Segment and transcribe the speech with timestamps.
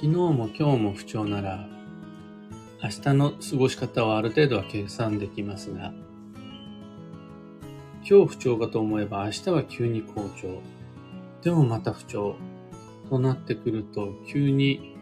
[0.00, 1.66] 昨日も今日も不調なら、
[2.80, 5.92] 明日の過ごし方はある程度は計算できますが、
[8.08, 10.62] 今日不調かと思えば明日は急に好調。
[11.42, 12.36] でもまた不調。
[13.10, 14.94] となってくると、急に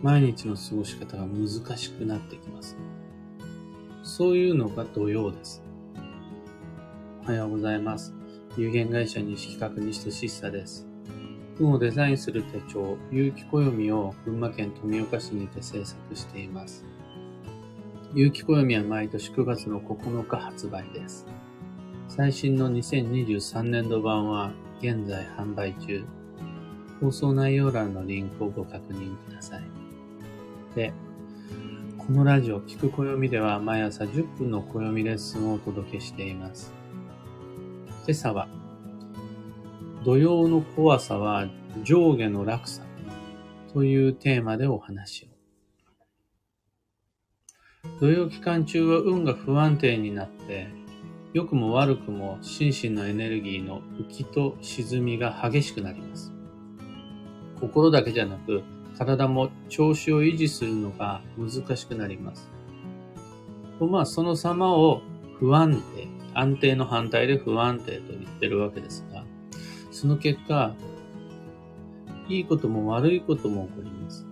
[0.00, 2.76] 毎日の過ごし方が難しくなってきます。
[4.04, 5.60] そういうのが土曜です。
[7.24, 8.14] おはようございます。
[8.56, 10.89] 有限会社西企画西俊久です。
[11.60, 16.86] 文をデザインする手帳、有機暦を群馬県富岡市にて制作しています。
[18.14, 21.26] 有機暦は毎年9月の9日発売です。
[22.08, 26.02] 最新の2023年度版は現在販売中。
[27.00, 29.62] 放送内容欄のリンクをご確認ください。
[30.74, 30.92] で、
[31.98, 36.72] このラジオ、聞く暦では毎朝10分の暦レッスンをお届けしています。
[38.06, 38.48] 今朝は
[40.02, 41.46] 土曜の怖さは
[41.84, 42.82] 上下の落差
[43.74, 45.28] というテーマでお話を。
[48.00, 50.68] 土曜期間中は運が不安定になって、
[51.34, 56.32] 良くも悪くも心身のエネルギーの浮きと沈みが激しくなります。
[57.60, 58.62] 心だけじゃなく、
[58.96, 62.50] 体も調子を維持するのが難しくなります。
[63.78, 65.02] とまあ、その様を
[65.38, 69.19] 不安定、安定の反対で不安定と言ってるわけですが、
[70.00, 70.74] その結果、
[72.26, 74.26] いいことも悪いことも起こります。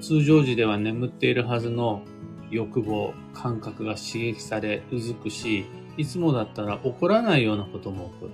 [0.00, 2.04] 通常時では眠っているはずの
[2.48, 5.66] 欲望、感覚が刺激され、うずくし、
[5.96, 8.30] いつもだったら起こらないようなことも起こ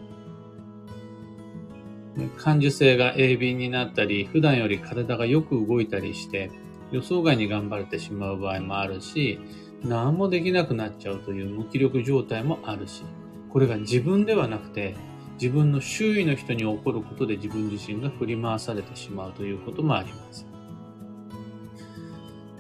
[2.19, 2.29] る。
[2.37, 6.51] 感受性が鋭敏になったり、普段より体がよく動いたりして、
[6.93, 9.41] 予想外に頑張れてしまう場合もあるし、
[9.83, 13.05] 何もできなくなっちゃうという無気力状態もあるし、
[13.49, 14.95] これが自分ではなくて
[15.35, 20.47] 自分の周囲の人に起こることで自分自身が振り回されてしまうということもあります。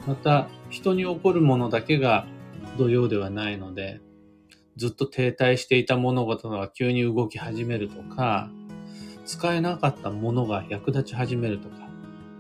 [0.07, 2.27] また、人に起こるものだけが
[2.77, 4.01] 土曜ではないので、
[4.77, 8.51] ずっと停滞していた物事が急に動き始めるとか、
[9.25, 11.77] 使えなかったものが役立ち始めるとか、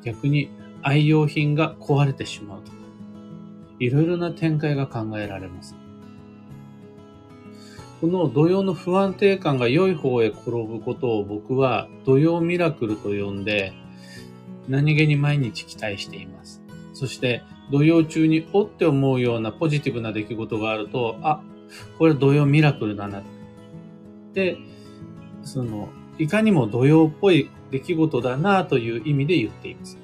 [0.03, 0.50] 逆に
[0.82, 2.78] 愛用品が壊れてしまうとか、
[3.78, 5.76] いろいろな展開が考えられます。
[8.04, 13.72] この土曜の不安定感が良い方へ転ぶことを僕は土曜ミラクルと呼んで
[14.69, 16.62] 何気に毎日期待しています。
[16.93, 21.43] そして土曜中におって思うようなポジティブな出来事があると、あ、
[21.98, 23.22] これ土曜ミラクルだな。
[24.34, 24.59] で、
[25.43, 25.88] その、
[26.19, 29.97] いかにも土曜っぽい出来事だなという意味で言っています。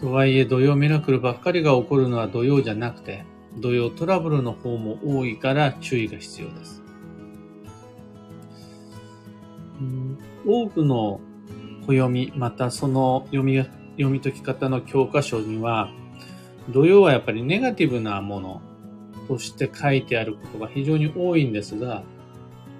[0.00, 3.24] とはいえ土曜ミラクルばっかりが起こるのは土曜じゃなくて、
[3.58, 6.82] 土曜トラブルの方も多いから注意が必要です。
[10.46, 11.20] 多くの
[11.86, 15.90] 暦、またその読み、読み解き方の教科書には、
[16.70, 18.62] 土曜はやっぱりネガティブなもの
[19.28, 22.02] として書いてあることが非常に多いんですが、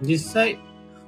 [0.02, 0.58] 実際、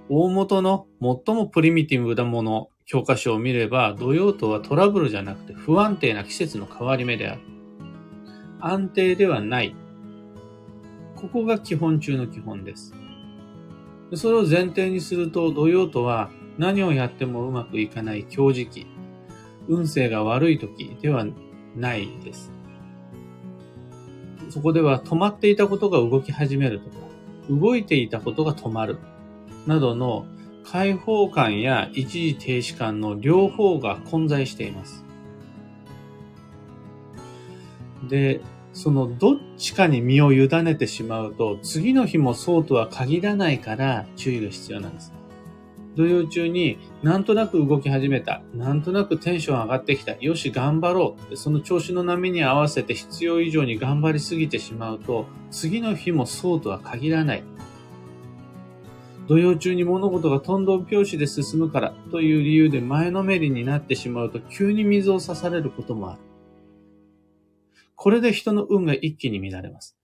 [0.09, 7.56] 大元の最もプリミティブなもの、教科書を見れば、土曜とはトラブルじゃなくて不安定な季節の変わり目である。
[8.67, 9.75] 安定ではない。
[11.15, 12.93] ここが基本中の基本です。
[14.15, 18.87] それを前提にすると、土曜とは何をやってもうまくいかない強時期、
[19.69, 21.27] 運勢が悪い時では
[21.77, 22.53] ないです。
[24.51, 26.97] そこでは止まっていたことが動き始めるとか、
[27.51, 28.99] 動いていたことが止まる、
[29.67, 30.27] などの
[30.65, 35.05] 解放感や一時停止感の両方が混在しています。
[38.09, 38.41] で、
[38.77, 45.15] そのどっちかに身を委ねてしまうと、次の日もそうとは限らないから注意が必要なんです。
[45.97, 48.43] 土曜中になんとなく動き始めた。
[48.55, 50.13] なんとなくテンション上がってきた。
[50.21, 51.37] よし、頑張ろう。
[51.39, 57.45] その調子の波に合わせて必要以上に頑張りすぎてしまうと、次の日もそうとは限らない。
[59.27, 66.19] 土曜中に物事がとんどん拍子で進むからという理由で前のめりになってしまうと急に水を差されることもある。
[67.97, 69.97] これで人の運が一気に乱れます。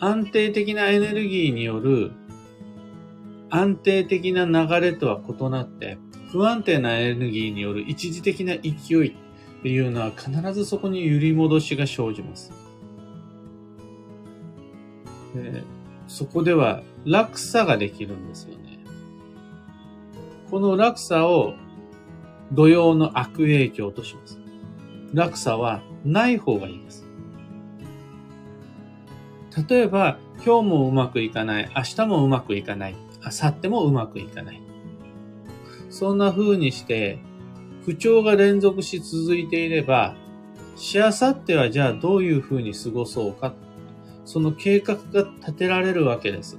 [0.00, 2.12] 安定的なエネルギーによる
[3.50, 5.98] 安定的な流れとは異なって、
[6.32, 12.52] 不安定なエネルギーによる一時的な勢いっていうのは必ずそこに揺り戻しが生じます。
[16.08, 18.78] そこでは落差ができるんですよね。
[20.50, 21.54] この落差を
[22.52, 24.43] 土曜の悪影響とします。
[25.14, 27.06] 落差はない方がいいです。
[29.68, 34.60] 例えば、今日もうまくいかない、明日もうまくいかない、明後日もうまくいかない。
[35.88, 37.20] そんな風にして、
[37.84, 40.16] 不調が連続し続いていれば、
[40.74, 43.54] しあさってはじゃあどういう風に過ごそうか、
[44.24, 46.58] その計画が立てられるわけです。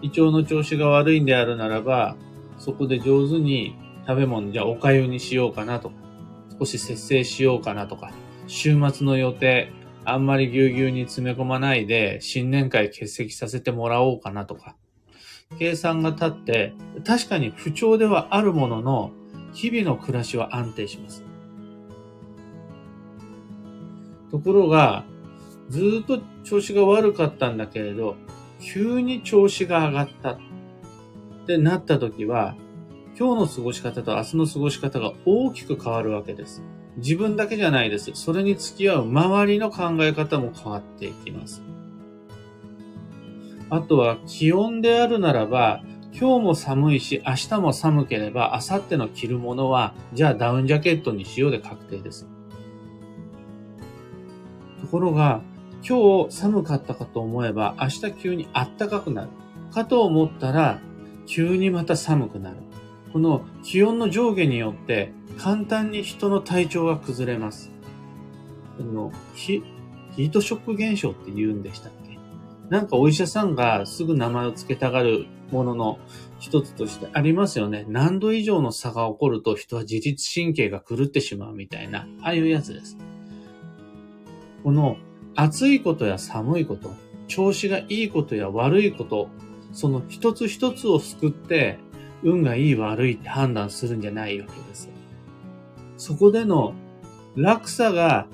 [0.00, 2.16] 胃腸の調子が悪いんであるならば、
[2.58, 3.74] そこで上手に
[4.06, 6.03] 食べ物、じゃあお粥にしようかなとか、
[6.58, 8.12] 少し節制しようかなとか、
[8.46, 9.70] 週末の予定、
[10.04, 14.76] あんまりぎゅうぎゅうに詰め込まないで、新年会欠席させてもらおうかなとか、
[15.58, 16.74] 計算が立って、
[17.06, 19.12] 確かに不調ではあるものの、
[19.52, 21.24] 日々の暮らしは安定します。
[24.30, 25.04] ところが、
[25.70, 28.16] ずっと調子が悪かったんだけれど、
[28.60, 30.38] 急に調子が上がったっ
[31.46, 32.56] てなった時は、
[33.16, 36.62] 今日の過ごし方と明日の過ごし方が大きく変わるわけです。
[36.96, 38.10] 自分だけじゃないです。
[38.14, 41.62] それに付き合う周りの考え方も変わっていきます。
[43.70, 45.82] あとは気温であるならば、
[46.12, 52.28] 今日も寒いし、明日も寒ければ、明後日の着るものは、じゃあダウンジャケットにしようで確定です。
[54.80, 55.40] ところが、
[55.88, 59.28] 今日寒かったかと思えば、明日急に暖かくなる。
[59.72, 60.80] かと思ったら、
[61.26, 62.56] 急にまた寒くなる。
[63.14, 67.70] この気温の上下によって簡単に人の体調が崩れます。
[68.80, 69.62] あのヒ
[70.16, 72.18] ヒートショック現象って言うんでしたっけ？
[72.70, 76.00] なんかお医者さんがすぐ名前を付けたがるものの
[76.40, 77.84] 一つとしてありますよね。
[77.88, 82.98] 何度以上の差が起こると人は自律神経が狂ってしまうみたいな、ああいうやつです。
[84.64, 84.96] この
[85.36, 86.92] 暑いことや寒いこと、
[87.28, 89.28] 調子がいいことや悪いこと、
[89.72, 91.78] その一つ一つを救って
[92.24, 94.90] 運がいい悪いって判断するんじゃないわけです。
[95.96, 96.74] そこでの
[97.36, 98.26] 落差が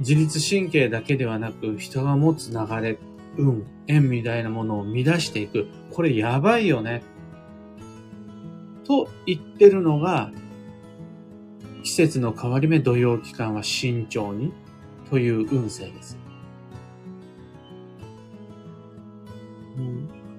[0.00, 2.98] 自律神経だけではなく人が持つ流れ、
[3.36, 5.68] 運、縁みたいなものを乱していく。
[5.92, 7.02] これやばいよね。
[8.84, 10.32] と言ってるのが
[11.82, 14.52] 季節の変わり目土曜期間は慎重に
[15.10, 16.18] という運勢です。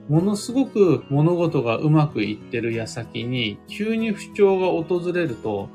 [0.09, 5.69] ものすごく物事がうまくいってる矢先に、急に不調が訪れると、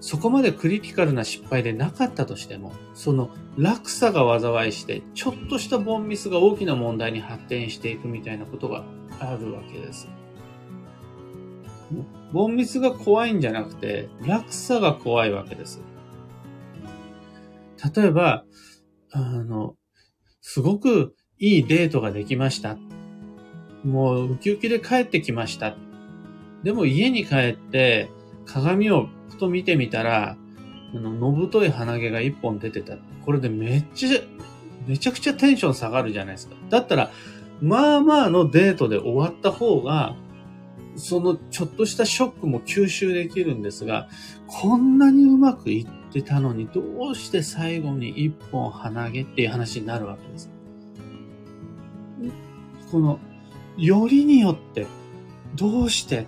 [0.00, 8.84] そこまでクリティカルな失敗でなかったとしても、その落差が災いして、ちょっとしたボンミスが大きな問題に発展していくみたいなことが
[9.20, 10.08] あるわけです。
[12.32, 15.80] ボンミスが怖いんじゃなくて、落差が怖いわけです。
[17.94, 18.44] 例えば、
[19.10, 19.76] あの、
[20.40, 22.76] すごくいいデートができました。
[23.84, 25.76] もうウキウキで帰ってきました。
[26.62, 28.10] でも家に帰って
[28.46, 30.36] 鏡をふと見てみたら、
[30.94, 32.96] あの、のぶとい鼻毛が一本出てた。
[33.24, 34.20] これでめっちゃ、
[34.86, 36.56] めちゃくちゃテンション下がるじゃないですか。
[36.68, 37.10] だったら、
[37.60, 40.16] まあまあのデートで終わった方が、
[40.96, 44.08] そのちょっとしたショックも吸収できるんですが、
[44.46, 50.50] こんなにうまくいってたのに、どうして最後に一本鼻毛っていう話になるわけです。
[52.90, 53.18] この
[53.76, 54.86] よりによって、
[55.54, 56.26] どうして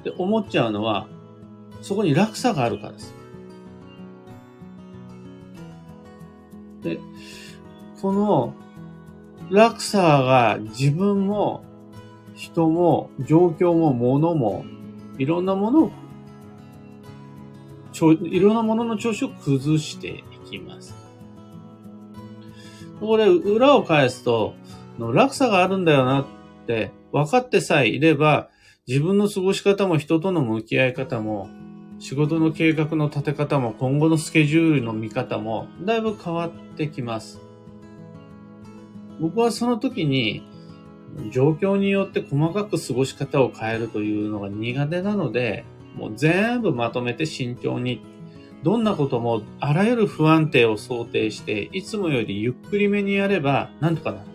[0.00, 1.06] って思っちゃうのは、
[1.80, 3.14] そこに落差があるからです。
[6.82, 6.98] で、
[8.00, 8.54] この
[9.50, 11.64] 落差が自分も
[12.34, 14.64] 人も状況も物も
[15.18, 15.92] いろんなものを
[18.12, 20.94] いろんなものの調子を崩していきます。
[22.98, 24.54] これ、裏を返すと、
[24.98, 26.26] 落差があるんだよなっ
[26.66, 28.48] て分かってさえいれば、
[28.86, 31.48] 自分の過ごし方も人との向き合い方も、
[31.98, 37.40] 仕事の計画の立て方も今後のスケジュールの見方もだいぶ変わってきます。
[39.20, 40.42] 僕はその時に
[41.30, 45.64] 状況によって細かく過ごし方を変えるというのが苦手なので、
[45.94, 48.02] もう全部まとめて慎重に、
[48.64, 54.31] どんなこともあらゆる不安定を想定して、いつもよりゆっくりめにやればなんとかなる。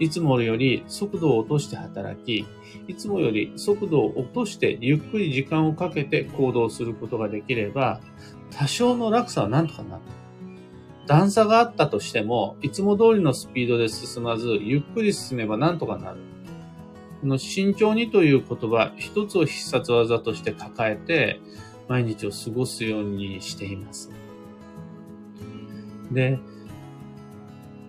[0.00, 2.46] いつもより速度を落として働き、
[2.86, 8.00] いつもより速度を落としてゆっくり時間をかけて行動することができれば、
[8.50, 10.02] 多少の落差はなんとかなる。
[11.06, 16.18] 段差があったとしても、いつも通りのスピードで進まず、ゆっくり進めばなんとかなる。
[17.20, 21.40] この慎重にという言葉、一つを必殺技として抱えて、
[21.88, 24.10] 毎日を過ごすようにしています。
[26.12, 26.38] で、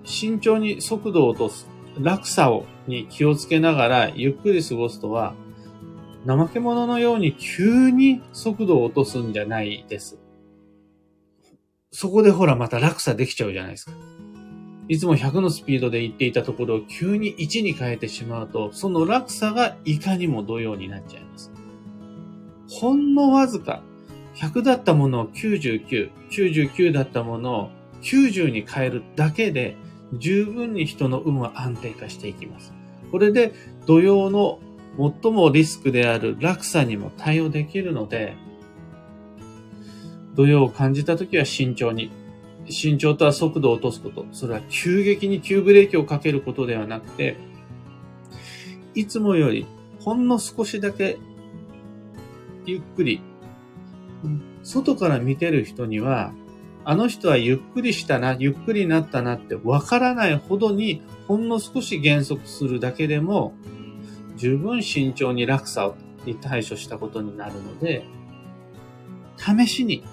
[0.06, 1.69] 慎重に速度を落とす。
[2.00, 5.36] 落差をに気をつけながらゆっくり過ごすとは、
[6.26, 10.20] 怠け者のように急に速度を落とすんじゃないです。
[11.92, 13.92] そこでほらまた落差できちゃうじゃないですか。
[14.88, 21.52] いつも100のスピードで行っていたところを急に1に変えてしまうと、その落差がいかにも同様になっちゃいます。
[22.70, 23.84] ほんのわずか、
[24.36, 27.70] 100だったものを99、99だったものを
[28.02, 29.76] 90に変えるだけで、
[30.14, 32.74] 十分に人の運は安定化していきます。
[33.12, 33.54] これで
[33.86, 34.60] 土曜の
[35.22, 38.36] 最もリスクである落差にも対応できるので、
[40.36, 42.12] 土曜を感じたときは慎重に。
[42.72, 44.26] 慎重とは速度を落とすこと。
[44.32, 47.36] それは急激に急ブレーキをかけることではなくて、
[48.94, 49.66] いつもより
[50.00, 51.18] ほんの少しだけ
[52.66, 53.22] ゆっくり、
[54.64, 56.32] 外から見てる人には、
[56.86, 63.54] あの人はゆっくりしたな、ゆっくりなったなってわからないほどに、ほんの少し減速するだけでも、
[64.38, 65.94] 十分慎重に落差
[66.26, 68.06] に対処したことになるので、
[69.38, 70.04] 試しに、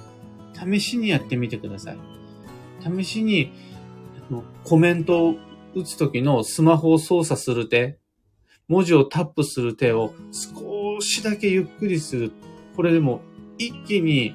[0.52, 1.98] 試しにやってみてください。
[2.98, 3.52] 試しに、
[4.64, 5.36] コメントを
[5.74, 7.98] 打つときのスマホを操作する手、
[8.68, 12.32] 文字をタップする手を少しだけゆっくりする。
[12.74, 13.20] これでも
[13.58, 14.34] 一気に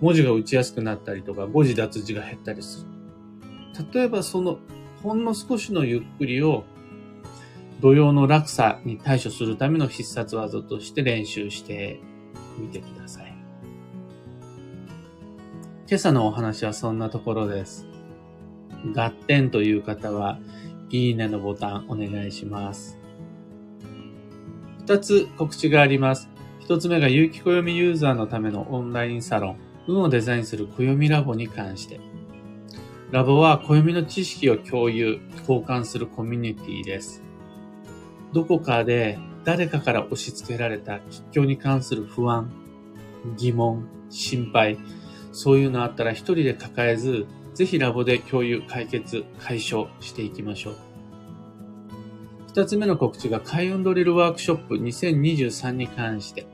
[0.00, 2.86] 文字が打ちやすくなったりとか、誤字脱字が減ったりす
[3.74, 3.86] る。
[3.92, 4.58] 例えばその
[5.02, 6.64] ほんの少しのゆっくりを
[7.80, 12.00] 土曜の落差に対処するための必殺技として練習して
[12.58, 13.34] みてください。
[15.88, 17.86] 今朝のお話はそんなところです。
[18.94, 20.38] 合点という方は、
[20.90, 22.98] いいねのボタンお願いします。
[24.80, 26.28] 二つ告知があります。
[26.60, 32.00] 一つ目が有機暦ユーザーのためのオンラインサロン、運をデザインする暦ラボに関して。
[33.10, 37.22] ラボは暦の知識を共有、交換するコミュニティです。
[38.32, 42.50] どこかで誰かから押し付けられた吉祥に関する不安、
[43.36, 44.78] 疑問、心配、
[45.32, 50.74] そういうのあったら一人で抱えず、ぜひラボで共有、解決、解消していきましょう。
[52.48, 56.46] 二つ目の告知が開運ドリルワークショップ2023に関して。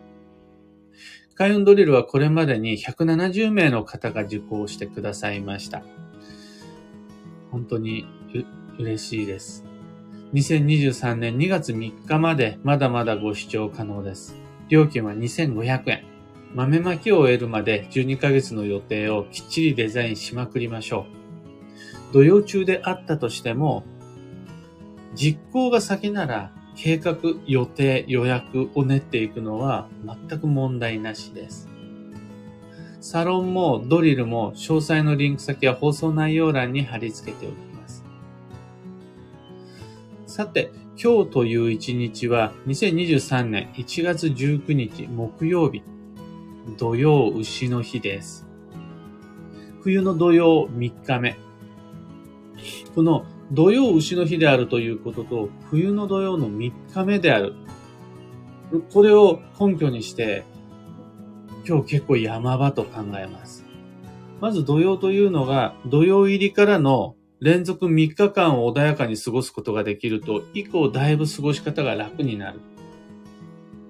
[1.34, 5.82] 開運ドリルはこれまでに170名の方が受講してくださいました。
[7.50, 8.06] 本当に
[8.78, 9.64] 嬉しいです。
[10.34, 14.36] 2023年2月3日までまだまだご視聴可能です。
[14.68, 16.04] 料金は2500円。
[16.54, 21.06] 豆まきを終えるまで12ヶ月の予定をきっちりデザインしまくりましょ
[22.10, 22.12] う。
[22.12, 23.84] 土曜中であったとしても、
[25.14, 29.88] 実行が先なら計画、予定、予約を練っていくのは
[30.28, 31.68] 全く問題なしです。
[33.00, 38.04] サロンもドリルも詳細のリンク先は放送内容欄に貼り付けておきます。
[40.26, 40.70] さて、
[41.02, 45.82] 今日という一日は2023年1月19日木曜日
[46.78, 48.46] 土曜牛の日です。
[49.82, 51.36] 冬の土曜3日目。
[52.94, 57.52] この土曜牛の日であるということと、冬の土曜の3日目である。
[58.94, 60.44] これを根拠にして、
[61.68, 63.66] 今日結構山場と考えます。
[64.40, 72.60] まず土曜というのが、土曜入りからの連続3日間を穏やかに過ごすことができると、以降だいぶ過ごし方が楽になる。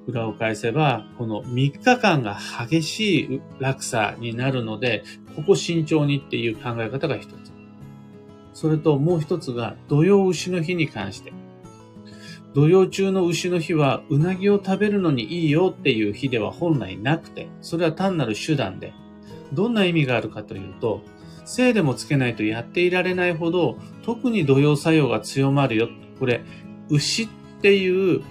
[0.09, 2.37] 裏を返せば、この3日間が
[2.69, 5.05] 激しい落差になるので、
[5.37, 7.52] ここ慎重にっていう考え方が一つ。
[8.53, 11.33] それともう一つが、土曜牛の日に関して。
[12.55, 18.93] 土曜中の牛の日は、うなぎを食べるのにいいよっていう日では本来なくて、それは単なる手段で、
[19.53, 21.03] どんな意味があるかというと、
[21.45, 25.89] 精でもつけないとやっていられないほど、特に土曜作用が強まるよ。
[26.19, 26.43] これ、
[26.89, 27.29] 牛っ
[27.63, 28.23] ていう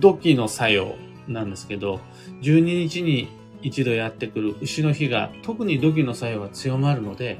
[0.00, 0.94] 土器の作用
[1.26, 2.00] なんですけど、
[2.42, 3.28] 12日に
[3.62, 7.38] 一度やってくる牛の日が特に土器の作用が強まるので、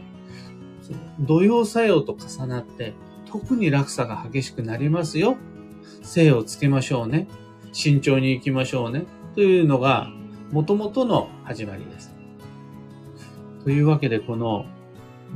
[1.20, 2.94] 土曜作用と重なって
[3.30, 5.36] 特に落差が激しくなりますよ。
[6.02, 7.28] 精をつけましょうね。
[7.72, 9.04] 慎重に行きましょうね。
[9.34, 10.10] というのが
[10.50, 12.14] 元々の始まりです。
[13.64, 14.66] というわけでこの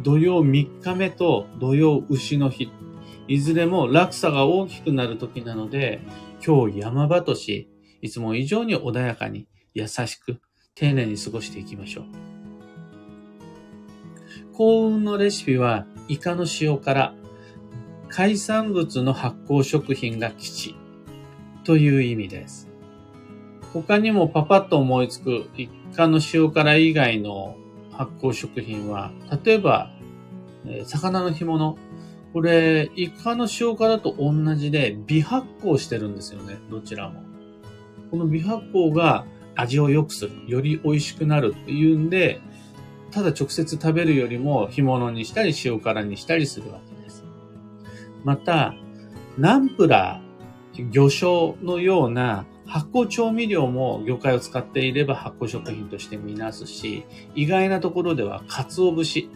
[0.03, 2.71] 土曜3日目と土曜牛の日、
[3.29, 6.01] いずれも落差が大きくなる時なので、
[6.45, 7.69] 今日山場とし、
[8.01, 10.41] いつも以上に穏やかに、優しく、
[10.75, 12.32] 丁寧に過ごしていきましょう。
[14.53, 17.15] 幸運のレシピは、イカの塩辛、
[18.11, 20.77] 海産物の発酵食品が基地
[21.65, 22.69] という意味です。
[23.73, 27.57] 他にもパパッと思いつくイカの塩辛以外の
[27.93, 29.11] 発酵食品は、
[29.43, 29.91] 例えば、
[30.67, 31.79] え魚の干物。
[32.35, 37.23] これ、イカの塩辛と同じで微発酵してるんですよね、どちらも。
[38.11, 42.43] この微発酵が味を良くする、より美味しくなるっていうんで、
[43.13, 47.25] ただ直接食べるよりも干物にしたり塩辛にしたりするわけです。
[48.25, 48.75] また、
[49.39, 57.05] ナンプラー、魚醤のような発酵調味料も魚介を使っていれば発酵食品としてみなすし、
[57.35, 59.29] 意外なところでは鰹節。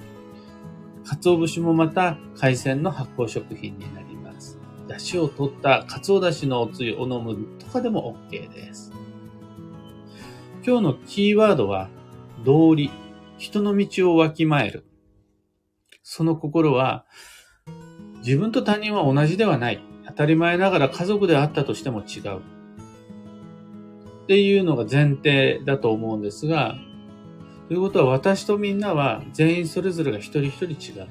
[1.05, 4.59] 鰹節もまた海鮮の発酵食品になります。
[4.89, 8.93] 出汁を取った鰹出汁のおつゆを飲むとかでも OK です。
[10.67, 11.91] 今日のキーワードは、
[12.45, 12.91] 道理。
[13.39, 14.85] 人の道をわきまえる。
[16.03, 17.05] その心は、
[18.19, 19.83] 自分と他人は同じではない。
[20.07, 22.39] 当たり前ながら家族であったとしても違う。
[24.25, 26.77] っていうのが前提だと思うんですが、
[27.69, 31.09] ということは私とみんなは全員それぞれが一人一人違う。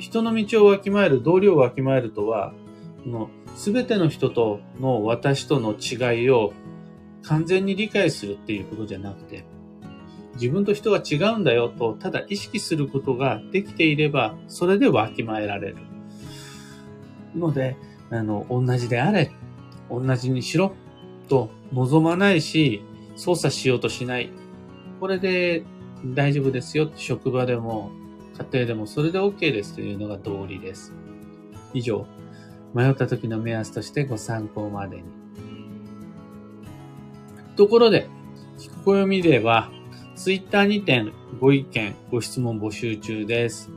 [0.00, 2.52] 人の道をわきまえる、道理をわきまえるとは、
[3.54, 6.52] すべての人との私との違いを
[7.22, 9.44] 完全に理解するっていうことじゃなくて、
[10.40, 15.76] 自分と人は違うんだよと、ただ意識することができていれば、それでわきまえられる。
[17.34, 17.76] ので、
[18.10, 19.32] あの、同じであれ、
[19.90, 20.74] 同じにしろ
[21.28, 22.82] と望まないし、
[23.16, 24.30] 操作しようとしない。
[25.00, 25.64] これで
[26.14, 26.90] 大丈夫ですよ。
[26.94, 27.90] 職場でも、
[28.38, 30.94] 家庭でもそれで OK ですというのが道理です。
[31.74, 32.06] 以上、
[32.74, 35.02] 迷った時の目安としてご参考までに。
[37.56, 38.08] ところで、
[38.58, 39.70] 聞く暦では、
[40.18, 41.00] ツイッターにて
[41.38, 43.70] ご意見、ご質問募集中です。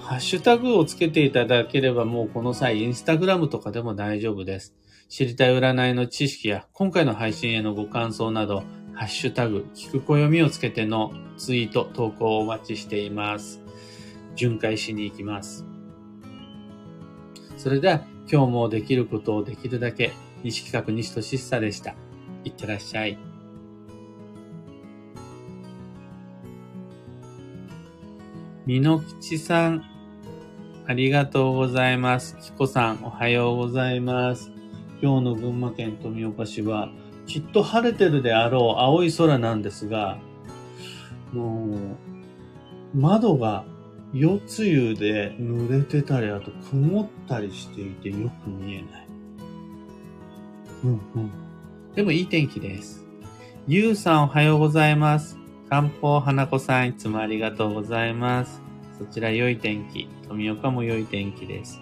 [0.00, 4.74] ハッシュタグをつけていただければもうこの際インスタグラムとかでも大丈夫です。
[5.10, 8.64] 知りたい占いの知識や今回の配信へのご感想など、
[8.94, 13.60] ハッシュタグ、聞く暦をつけてのツイート、投稿をお待ちしています。
[14.34, 15.66] 巡回しに行きます。
[17.58, 18.00] それでは、
[18.32, 21.94] 今日もできることをできるだけ、西企画西俊久でした。
[22.44, 23.35] いってらっしゃい。
[28.66, 29.84] みのきちさん、
[30.88, 32.36] ありがとうございます。
[32.38, 34.50] きこさん、おはようございます。
[35.00, 36.90] 今日の群馬県富岡市は、
[37.28, 40.18] きっと晴れてるであろう青い空なんですが、
[41.32, 41.76] も
[42.92, 43.64] う、窓が
[44.12, 49.06] 夜露で濡れてたり、あと曇ったりしていてよく見えない。
[50.82, 51.30] うんうん。
[51.94, 53.06] でもいい天気です。
[53.68, 55.45] ゆうさんおはようございます。
[55.68, 58.62] 漢方花子さんいつもありがとうございます。
[58.98, 60.08] そちら良い天気。
[60.28, 61.80] 富岡も良い天気です。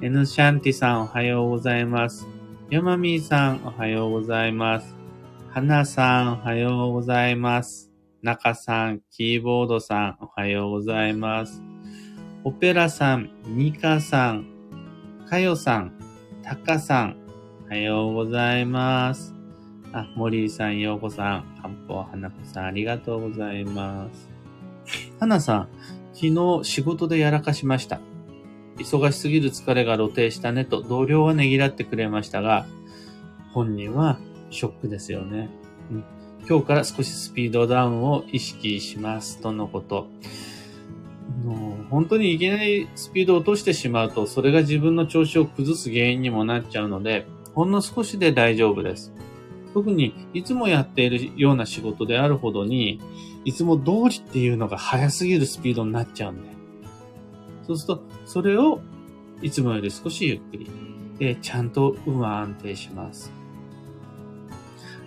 [0.00, 2.26] N シャンティさんおはようございます。
[2.70, 4.94] ヤマミーさんおはようございます。
[5.50, 7.92] はなさんおはようございます。
[8.20, 11.62] なかさん、キーボードさんおはようございます。
[12.42, 14.46] オペラさん、ミカさん、
[15.28, 15.92] かよさん、
[16.42, 17.16] たかさん、
[17.66, 19.33] おはようございます。
[19.94, 24.28] あ、森井さん、ようこさん、漢方花子さん、ありがとうございます。
[25.20, 25.68] 花さん、
[26.12, 28.00] 昨日仕事でやらかしました。
[28.76, 32.66] 忙しすぎる疲れが露呈したねと同僚はねぎらってくれましたが、
[33.52, 34.18] 本人は
[34.50, 35.48] ショックですよね。
[35.92, 36.04] うん、
[36.48, 40.08] 今日から少しスピードダウンを意識しますとのこと。
[41.44, 49.12] もう本当にいきなりスピードを落としてしまうと、それが自分の調子を崩す原因にもなっちゃうので、ほんの少しで大丈夫です。
[49.74, 53.00] 特にいつもやっているような仕事であるほどに、
[53.44, 56.48] いつも通りっていうのが速すぎるスピードになっちゃうんで。
[57.66, 58.80] そうすると、それを
[59.42, 60.70] いつもより少しゆっくり。
[61.18, 63.32] で、ちゃんと運は安定します。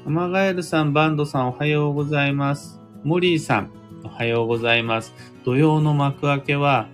[0.06, 2.82] アマガエルさん、バンドさんおはようございます。
[3.04, 3.72] モリーさん、
[4.04, 5.14] おはようございます。
[5.46, 6.90] 土曜の幕開けは、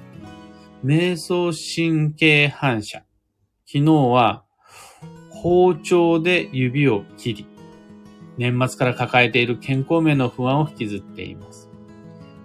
[0.85, 3.03] 瞑想神経反射。
[3.65, 4.43] 昨日は、
[5.29, 7.52] 包丁で指を切り、
[8.37, 11.69] 年末から抱えている健康面の不安を引きずっています。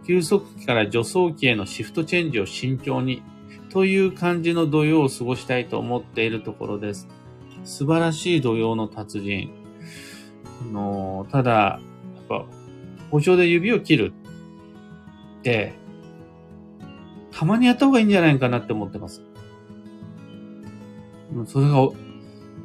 [0.06, 3.22] 急速期から助走期へのシフトチェンジを慎重に
[3.70, 7.08] という感じの土曜を過ごしたいと思っているところです。
[7.64, 9.52] 素晴らしい土曜の達人。
[10.62, 11.80] あのただ、や
[12.22, 12.46] っぱ、
[13.10, 14.12] 包丁で指を切る
[15.38, 15.74] って、
[17.30, 19.22] たまにやった方がいいんじゃないかなって思ってます。
[21.46, 21.88] それが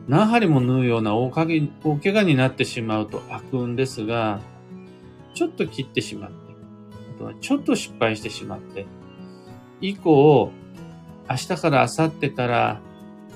[0.07, 4.41] 何針も縫うような大かげ大怪我になってしまうと悪運ですが、
[5.33, 6.35] ちょっと切ってしまって、
[7.15, 8.85] あとはちょっと失敗してしまって、
[9.81, 10.51] 以降、
[11.29, 12.81] 明日から明後日から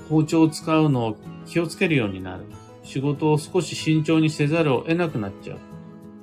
[0.08, 2.44] 包丁を使うのを気をつけるようになる。
[2.82, 5.58] 仕事を少し慎重にせざるを得なくなっちゃう。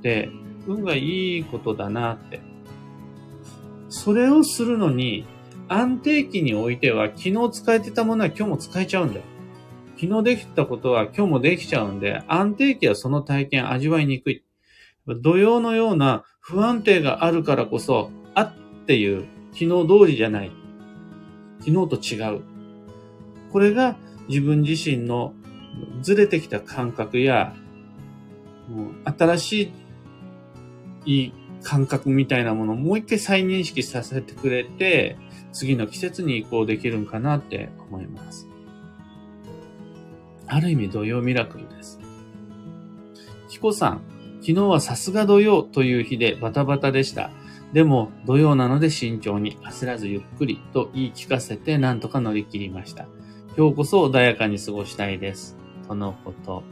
[0.02, 0.30] で、
[0.68, 2.42] 運がいいことだなって。
[3.90, 5.26] それをするのに、
[5.68, 9.26] 安定期においては昨日使えてたものは今日も使えちゃうんだよ。
[10.00, 14.44] 昨日できたことは今日もできちゃうんで、安定期はその体験味わいにくい。
[15.08, 18.54] 土曜のような不安定があるからこそ、あっ
[18.86, 20.52] ていう昨日通りじゃない。
[21.60, 22.42] 昨日と違う。
[23.52, 23.96] これが
[24.28, 25.34] 自分自身の
[26.02, 27.56] ずれてきた感覚や、
[28.70, 29.72] もう新し
[31.06, 31.32] い
[31.64, 35.18] 感覚みたいなものをもう一回再認識させてくれて、
[35.54, 38.45] 次の季節に移行できるんかなって思います。
[40.48, 42.00] ある意味土曜ミラクルです。
[43.50, 44.02] キコさん、
[44.42, 47.32] 昨日はさすが土曜という日でバタバタでした。
[47.74, 53.08] でも土曜なので慎重に焦らずゆっくりと言い聞かせて何とか乗り切りました。
[53.58, 55.58] 今日こそ穏やかに過ごしたいです。
[55.88, 56.64] とのこと。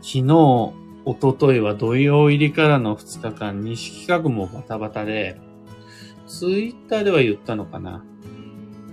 [0.00, 0.72] 昨日、
[1.04, 5.40] 一昨日は土曜入りからの2日間、西企画もバタバタで、
[6.26, 8.04] ツイッターでは言ったのかな。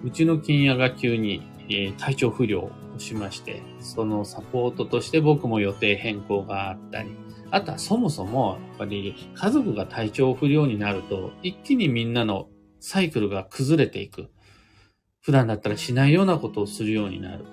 [0.04, 7.16] うちの金屋が急に、えー、体調不良しまして、そのサポートとして僕も予定変更があったり、
[7.52, 12.48] あとはそもそも、やっぱり家族が体調不良になると、一気にみんなの
[12.80, 14.30] サイクルが崩れていく。
[15.22, 17.46] 普段だったらしないようなことをするようになる。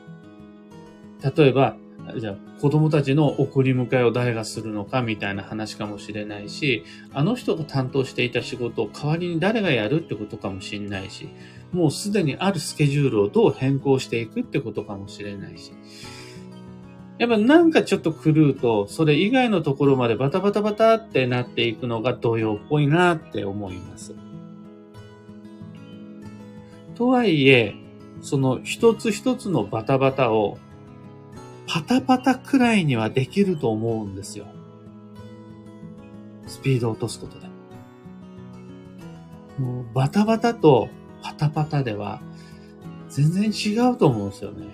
[1.36, 1.76] 例えば、
[2.18, 11.28] じゃあ子供たちの送り迎えを誰がするのかみたいな話かもしれないし、あの人が担当していた仕事を代わりに誰がやるってことかもしれないし、
[11.72, 15.72] もうすでにあるスケジュールをどう変更していくってことかもしれないし。
[17.18, 24.14] やっぱなんかちょっと狂うと、それ以外のところまでバタバタバタってなっていくのが同様っぽいなって思います。
[26.94, 27.74] とはいえ、
[28.20, 30.58] その一つ一つのバタバタを
[31.66, 34.46] パタパタくらいにはできると思うんですよ。
[36.46, 37.46] スピード落とすことで。
[39.58, 40.88] もうバタバタと
[41.36, 42.20] タパタでは
[43.08, 44.66] 全然違うと思うんですよね。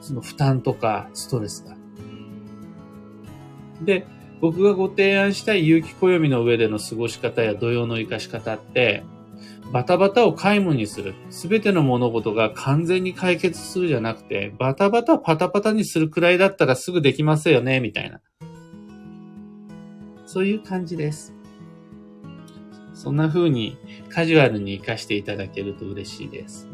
[0.00, 1.76] その負担とかストレスが。
[3.82, 4.06] で、
[4.40, 9.04] 僕がご提案したい有機暦の上での過ごし方や土曜の活かし方って、
[9.72, 11.14] バタバタを皆無にする。
[11.30, 18.20] すべての物事が完全に解決するじゃなくて、バタバタパタパタにするくらいだったらすぐできますよね、みたいな。
[20.26, 21.39] そういう感じです。
[23.00, 23.78] そんな風に
[24.10, 26.68] カジュアルに活かしていただけると嬉しいです。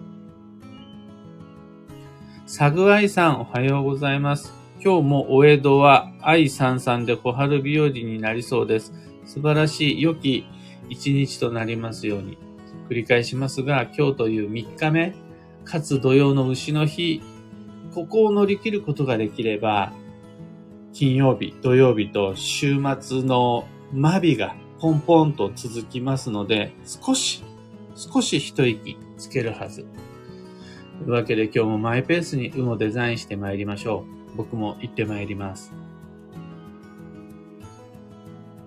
[2.46, 4.52] サグアイさん、おはようございます。
[4.82, 8.92] 今日もお江戸は愛さんさんで小春日和になりそうです。
[9.24, 10.48] 素晴らしい良き
[10.88, 12.38] 一日となりますように。
[12.90, 15.14] 繰り返しますが、今日という3日目、
[15.64, 17.22] かつ土曜の牛の日、
[17.94, 19.92] ここを乗り切ることができれば、
[20.92, 27.42] 金曜日、土曜日と週末のマビがポンポンと続きますので、少し、
[27.94, 29.86] 少し一息つけるはず。
[30.98, 34.36] というわけで今日もマイペースに運をデザインして参りましょう。
[34.36, 35.72] 僕も行って参ります。